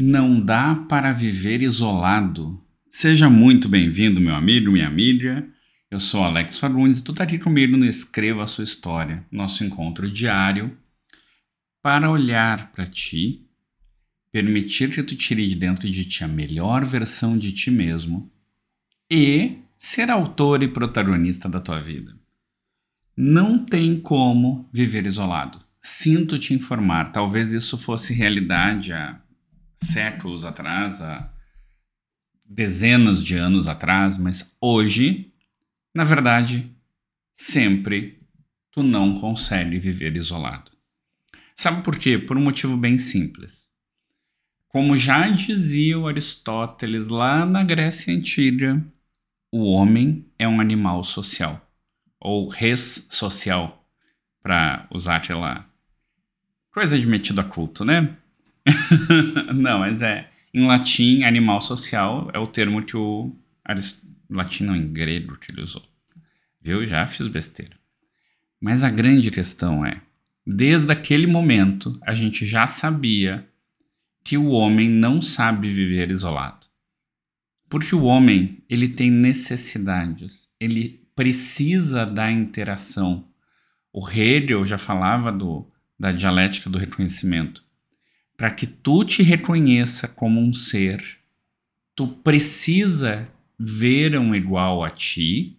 [0.00, 2.62] Não dá para viver isolado.
[2.88, 5.44] Seja muito bem-vindo, meu amigo, minha amiga.
[5.90, 9.64] Eu sou Alex Fagundes e tu tá aqui comigo no Escreva a Sua História, nosso
[9.64, 10.78] encontro diário,
[11.82, 13.44] para olhar para ti,
[14.30, 18.30] permitir que tu tire de dentro de ti a melhor versão de ti mesmo
[19.10, 22.16] e ser autor e protagonista da tua vida.
[23.16, 25.58] Não tem como viver isolado.
[25.80, 29.20] Sinto te informar, talvez isso fosse realidade há
[29.78, 31.32] séculos atrás, há
[32.44, 35.32] dezenas de anos atrás, mas hoje,
[35.94, 36.70] na verdade,
[37.34, 38.20] sempre
[38.70, 40.70] tu não consegue viver isolado.
[41.54, 42.18] Sabe por quê?
[42.18, 43.68] Por um motivo bem simples.
[44.68, 48.84] Como já dizia o Aristóteles lá na Grécia Antiga,
[49.50, 51.66] o homem é um animal social,
[52.20, 53.88] ou res social,
[54.42, 55.68] para usar aquela
[56.70, 58.16] coisa de metido a culto, né?
[59.54, 60.30] não, mas é.
[60.52, 63.34] Em latim, animal social é o termo que o.
[63.64, 64.02] Arist...
[64.30, 65.82] Latim não, em grego que ele usou.
[66.60, 66.84] Viu?
[66.86, 67.76] Já fiz besteira.
[68.60, 70.00] Mas a grande questão é:
[70.46, 73.48] desde aquele momento, a gente já sabia
[74.24, 76.66] que o homem não sabe viver isolado.
[77.68, 83.28] Porque o homem, ele tem necessidades, ele precisa da interação.
[83.92, 87.67] O Hegel já falava do, da dialética do reconhecimento
[88.38, 91.18] para que tu te reconheça como um ser,
[91.92, 95.58] tu precisa ver um igual a ti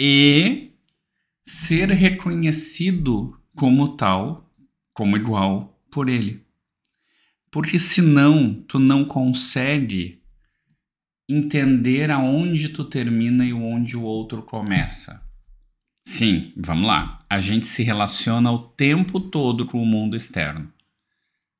[0.00, 0.70] e
[1.46, 4.50] ser reconhecido como tal,
[4.94, 6.42] como igual por ele.
[7.50, 10.22] Porque senão tu não consegue
[11.28, 15.22] entender aonde tu termina e onde o outro começa.
[16.06, 17.22] Sim, vamos lá.
[17.28, 20.72] A gente se relaciona o tempo todo com o mundo externo.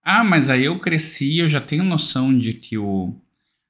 [0.09, 3.13] Ah, mas aí eu cresci, eu já tenho noção de que o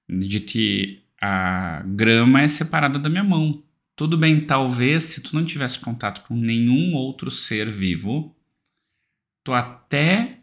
[0.06, 3.62] de que a grama é separada da minha mão.
[3.96, 8.36] Tudo bem, talvez se tu não tivesse contato com nenhum outro ser vivo,
[9.42, 10.40] tu até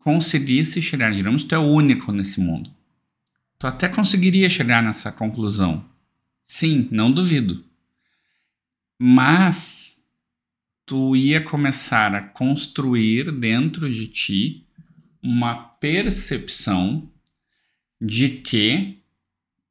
[0.00, 2.70] conseguisse chegar, digamos, tu é o único nesse mundo.
[3.58, 5.82] Tu até conseguiria chegar nessa conclusão.
[6.44, 7.64] Sim, não duvido.
[8.98, 10.04] Mas
[10.84, 14.66] tu ia começar a construir dentro de ti
[15.22, 17.10] uma percepção
[18.00, 19.02] de que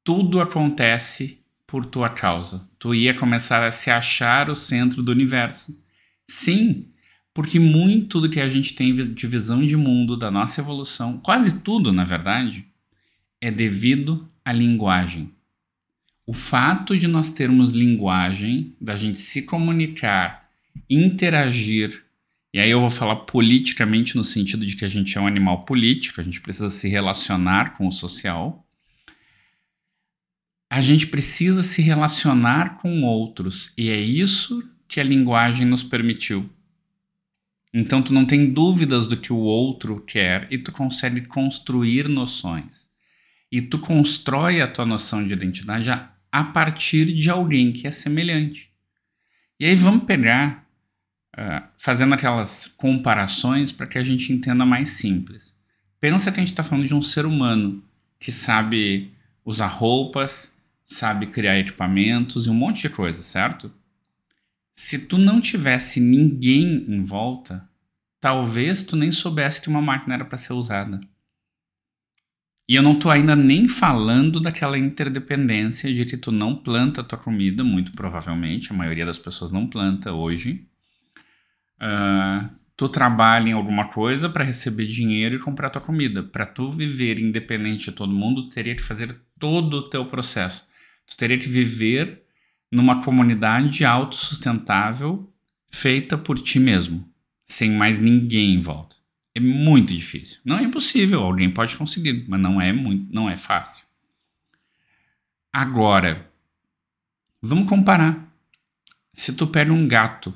[0.04, 2.68] tudo acontece por tua causa.
[2.78, 5.80] Tu ia começar a se achar o centro do universo.
[6.28, 6.88] Sim,
[7.34, 11.60] porque muito do que a gente tem de visão de mundo, da nossa evolução, quase
[11.62, 12.66] tudo, na verdade,
[13.40, 15.32] é devido à linguagem.
[16.26, 20.50] O fato de nós termos linguagem, da gente se comunicar,
[20.90, 22.04] interagir,
[22.52, 25.66] e aí eu vou falar politicamente no sentido de que a gente é um animal
[25.66, 28.66] político, a gente precisa se relacionar com o social.
[30.72, 36.50] A gente precisa se relacionar com outros e é isso que a linguagem nos permitiu.
[37.72, 42.90] Então tu não tem dúvidas do que o outro quer e tu consegue construir noções.
[43.52, 47.92] E tu constrói a tua noção de identidade a, a partir de alguém que é
[47.92, 48.72] semelhante.
[49.60, 50.69] E aí vamos pegar
[51.38, 55.58] uh, fazendo aquelas comparações para que a gente entenda mais simples.
[56.00, 57.84] Pensa que a gente está falando de um ser humano
[58.20, 59.14] que sabe
[59.44, 63.72] usar roupas, sabe criar equipamentos e um monte de coisa, certo?
[64.74, 67.68] Se tu não tivesse ninguém em volta,
[68.20, 71.00] talvez tu nem soubesse que uma máquina era para ser usada.
[72.68, 77.04] E eu não estou ainda nem falando daquela interdependência de que tu não planta a
[77.04, 80.69] tua comida, muito provavelmente, a maioria das pessoas não planta hoje
[81.82, 86.24] uh, tu trabalha em alguma coisa para receber dinheiro e comprar tua comida.
[86.24, 90.68] Para tu viver independente de todo mundo, tu teria que fazer todo o teu processo.
[91.06, 92.24] Tu teria que viver
[92.72, 95.30] numa comunidade autossustentável
[95.70, 97.08] feita por ti mesmo,
[97.46, 98.96] sem mais ninguém em volta.
[99.36, 100.40] É muito difícil.
[100.44, 103.86] Não é impossível, alguém pode conseguir, mas não é muito, não é fácil.
[105.52, 106.30] Agora,
[107.42, 108.28] vamos comparar.
[109.14, 110.34] Se tu pega um gato,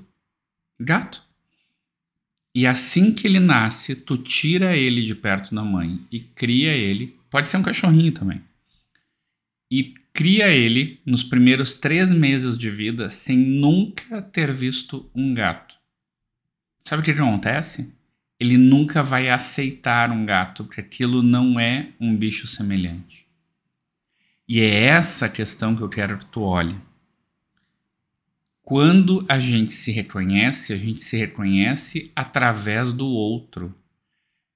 [0.79, 1.23] gato,
[2.55, 7.17] e assim que ele nasce, tu tira ele de perto da mãe e cria ele.
[7.29, 8.41] Pode ser um cachorrinho também.
[9.71, 15.75] E cria ele nos primeiros três meses de vida sem nunca ter visto um gato.
[16.83, 17.91] Sabe o que, acontece?
[18.39, 23.25] Ele nunca vai aceitar um gato, porque aquilo não é um bicho semelhante.
[24.47, 26.75] E é essa questão que eu quero que tu olhe.
[28.63, 33.75] Quando a gente se reconhece, a gente se reconhece através do outro.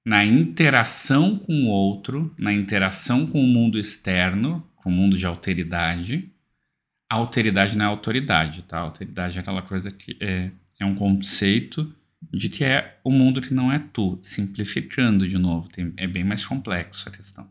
[0.04, 5.26] na interação com o outro, na interação com o mundo externo, com o mundo de
[5.26, 6.32] alteridade.
[7.10, 8.78] A alteridade não é autoridade, tá?
[8.78, 10.50] A alteridade é aquela coisa que é,
[10.80, 11.94] é um conceito
[12.32, 16.24] de que é o mundo que não é tu, simplificando de novo, tem, é bem
[16.24, 17.46] mais complexo a questão.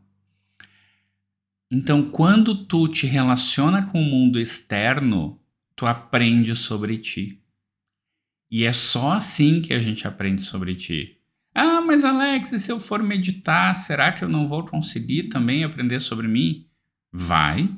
[1.71, 5.39] Então, quando tu te relaciona com o mundo externo,
[5.77, 7.39] tu aprende sobre ti.
[8.50, 11.21] E é só assim que a gente aprende sobre ti.
[11.53, 15.63] Ah, mas Alex, e se eu for meditar, será que eu não vou conseguir também
[15.63, 16.65] aprender sobre mim?
[17.12, 17.69] Vai,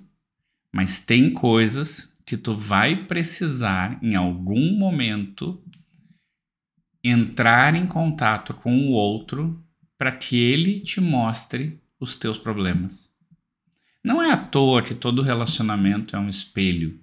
[0.74, 5.62] mas tem coisas que tu vai precisar em algum momento
[7.04, 9.62] entrar em contato com o outro
[9.98, 13.12] para que ele te mostre os teus problemas.
[14.02, 17.00] Não é à toa que todo relacionamento é um espelho,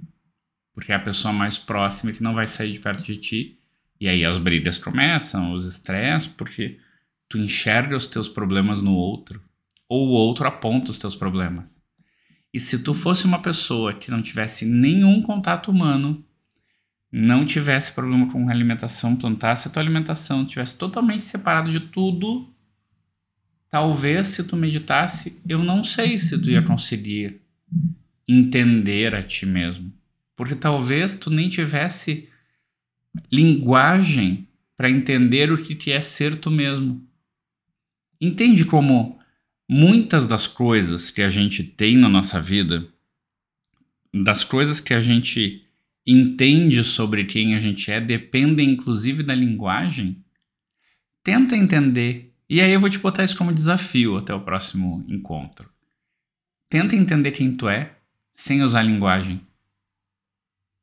[0.77, 3.59] porque é a pessoa mais próxima que não vai sair de perto de ti
[3.99, 6.79] e aí as brigas começam, os estresses, porque
[7.31, 9.43] tu enxerga os teus problemas no outro,
[9.89, 11.83] ou o outro aponta os teus problemas.
[12.53, 16.23] E se tu fosse uma pessoa que não tivesse nenhum contato humano,
[17.11, 22.53] não tivesse problema com alimentação, plantasse a tua alimentação, tivesse totalmente separado de tudo,
[23.71, 27.41] talvez se tu meditasse, eu não sei se tu ia conseguir
[28.29, 29.91] entender a ti mesmo.
[30.37, 32.29] Porque talvez tu nem tivesse
[33.33, 34.47] linguagem
[34.77, 37.05] para entender o que é ser tu mesmo.
[38.21, 39.19] Entende como
[39.69, 42.87] muitas das coisas que a gente tem na nossa vida,
[44.13, 45.67] das coisas que a gente
[46.07, 50.23] entende sobre quem a gente é, dependem inclusive da linguagem?
[51.23, 52.33] Tenta entender.
[52.49, 55.69] E aí eu vou te botar isso como desafio até o próximo encontro.
[56.69, 57.97] Tenta entender quem tu é
[58.33, 59.41] sem usar linguagem.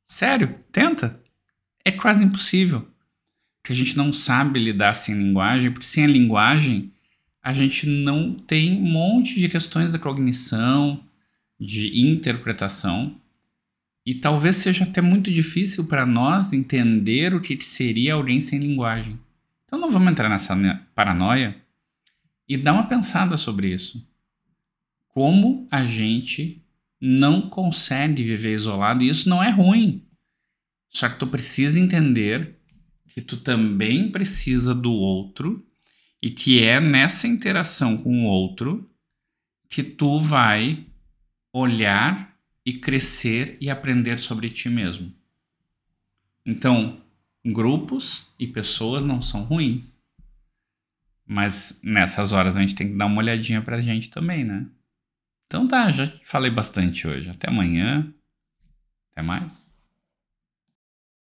[0.06, 1.20] Sério, tenta
[1.84, 2.88] é quase impossível.
[3.62, 6.92] Que a gente não sabe lidar sem linguagem, porque sem a linguagem
[7.42, 11.04] a gente não tem um monte de questões da cognição,
[11.60, 13.20] de interpretação,
[14.06, 19.18] e talvez seja até muito difícil para nós entender o que seria alguém sem linguagem.
[19.64, 20.54] Então não vamos entrar nessa
[20.94, 21.56] paranoia
[22.48, 24.06] e dar uma pensada sobre isso.
[25.08, 26.63] Como a gente
[27.06, 30.08] não consegue viver isolado, e isso não é ruim.
[30.88, 32.58] Só que tu precisa entender
[33.08, 35.62] que tu também precisa do outro
[36.22, 38.90] e que é nessa interação com o outro
[39.68, 40.86] que tu vai
[41.52, 42.34] olhar
[42.64, 45.12] e crescer e aprender sobre ti mesmo.
[46.46, 47.02] Então,
[47.44, 50.02] grupos e pessoas não são ruins.
[51.26, 54.66] Mas nessas horas a gente tem que dar uma olhadinha pra gente também, né?
[55.54, 57.30] Então tá, já falei bastante hoje.
[57.30, 58.12] Até amanhã.
[59.12, 59.73] Até mais.